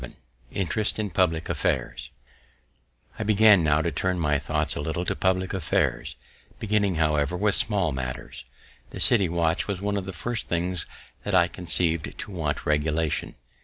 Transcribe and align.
XI 0.03 0.15
INTEREST 0.53 0.97
IN 0.97 1.11
PUBLIC 1.11 1.47
AFFAIRS 1.47 2.09
I 3.19 3.23
began 3.23 3.63
now 3.63 3.83
to 3.83 3.91
turn 3.91 4.17
my 4.17 4.39
thoughts 4.39 4.75
a 4.75 4.81
little 4.81 5.05
to 5.05 5.15
public 5.15 5.53
affairs, 5.53 6.15
beginning, 6.57 6.95
however, 6.95 7.37
with 7.37 7.53
small 7.53 7.91
matters. 7.91 8.43
The 8.89 8.99
city 8.99 9.29
watch 9.29 9.67
was 9.67 9.79
one 9.79 9.97
of 9.97 10.07
the 10.07 10.11
first 10.11 10.47
things 10.47 10.87
that 11.21 11.35
I 11.35 11.47
conceiv'd 11.47 12.17
to 12.17 12.31
want 12.31 12.65
regulation. 12.65 13.35